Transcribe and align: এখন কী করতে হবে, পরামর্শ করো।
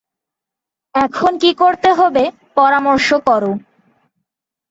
এখন 0.95 1.31
কী 1.37 1.51
করতে 1.53 1.89
হবে, 1.93 2.23
পরামর্শ 2.55 3.07
করো। 3.27 3.51